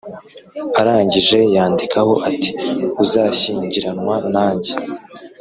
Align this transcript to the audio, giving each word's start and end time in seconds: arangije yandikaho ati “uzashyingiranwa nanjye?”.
arangije 0.79 1.39
yandikaho 1.55 2.13
ati 2.29 2.49
“uzashyingiranwa 3.03 4.15
nanjye?”. 4.33 4.73